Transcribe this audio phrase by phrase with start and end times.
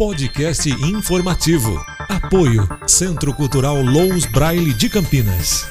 [0.00, 1.84] Podcast informativo.
[2.08, 5.66] Apoio Centro Cultural Lous Braille de Campinas.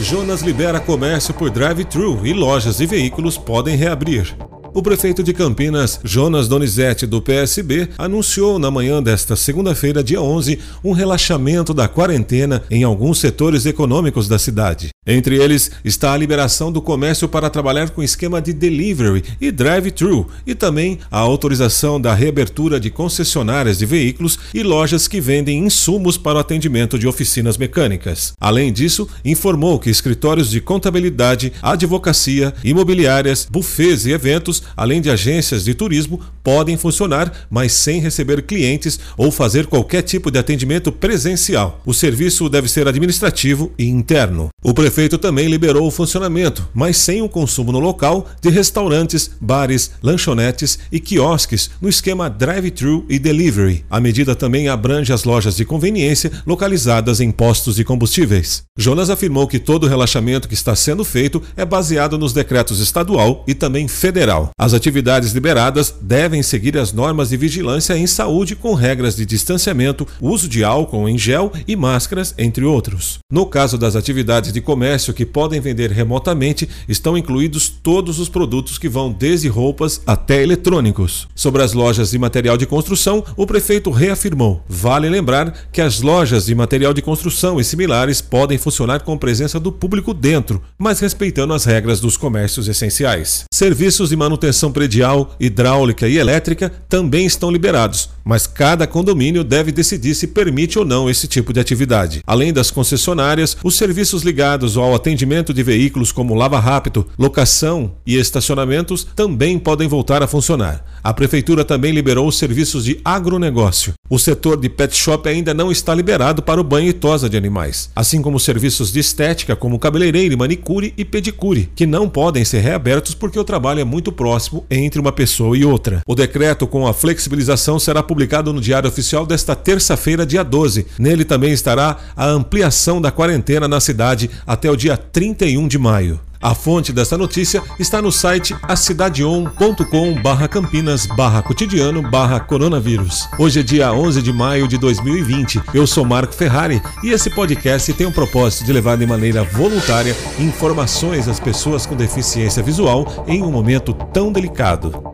[0.00, 4.36] Jonas libera comércio por drive-thru e lojas e veículos podem reabrir.
[4.74, 10.58] O prefeito de Campinas, Jonas Donizete, do PSB, anunciou na manhã desta segunda-feira, dia 11,
[10.82, 14.93] um relaxamento da quarentena em alguns setores econômicos da cidade.
[15.06, 20.26] Entre eles está a liberação do comércio para trabalhar com esquema de delivery e drive-thru
[20.46, 26.16] e também a autorização da reabertura de concessionárias de veículos e lojas que vendem insumos
[26.16, 28.32] para o atendimento de oficinas mecânicas.
[28.40, 35.64] Além disso, informou que escritórios de contabilidade, advocacia, imobiliárias, bufês e eventos, além de agências
[35.64, 41.82] de turismo, podem funcionar, mas sem receber clientes ou fazer qualquer tipo de atendimento presencial.
[41.84, 44.48] O serviço deve ser administrativo e interno.
[44.62, 49.90] O prefeito também liberou o funcionamento, mas sem o consumo no local, de restaurantes, bares,
[50.00, 53.84] lanchonetes e quiosques no esquema drive-thru e delivery.
[53.90, 58.62] A medida também abrange as lojas de conveniência localizadas em postos de combustíveis.
[58.78, 63.42] Jonas afirmou que todo o relaxamento que está sendo feito é baseado nos decretos estadual
[63.48, 64.50] e também federal.
[64.56, 70.06] As atividades liberadas devem seguir as normas de vigilância em saúde com regras de distanciamento,
[70.20, 73.18] uso de álcool em gel e máscaras, entre outros.
[73.32, 78.28] No caso das atividades de comércio, comércio que podem vender remotamente estão incluídos todos os
[78.28, 81.26] produtos que vão desde roupas até eletrônicos.
[81.34, 86.44] Sobre as lojas de material de construção, o prefeito reafirmou: vale lembrar que as lojas
[86.44, 91.54] de material de construção e similares podem funcionar com presença do público dentro, mas respeitando
[91.54, 93.44] as regras dos comércios essenciais.
[93.50, 100.14] Serviços de manutenção predial, hidráulica e elétrica também estão liberados, mas cada condomínio deve decidir
[100.14, 102.20] se permite ou não esse tipo de atividade.
[102.26, 108.16] Além das concessionárias, os serviços ligados ao atendimento de veículos como lava rápido, locação e
[108.16, 110.84] estacionamentos também podem voltar a funcionar.
[111.02, 113.94] A prefeitura também liberou os serviços de agronegócio.
[114.08, 117.36] O setor de pet shop ainda não está liberado para o banho e tosa de
[117.36, 122.60] animais, assim como serviços de estética como cabeleireiro, manicure e pedicure, que não podem ser
[122.60, 126.02] reabertos porque o trabalho é muito próximo entre uma pessoa e outra.
[126.06, 130.86] O decreto com a flexibilização será publicado no Diário Oficial desta terça-feira, dia 12.
[130.98, 135.78] Nele também estará a ampliação da quarentena na cidade até até o dia 31 de
[135.78, 136.18] maio.
[136.40, 141.06] A fonte dessa notícia está no site acidadeon.com campinas
[141.42, 142.02] cotidiano
[142.40, 143.28] coronavírus.
[143.38, 145.60] Hoje é dia 11 de maio de 2020.
[145.74, 150.16] Eu sou Marco Ferrari e esse podcast tem o propósito de levar de maneira voluntária
[150.38, 155.12] informações às pessoas com deficiência visual em um momento tão delicado.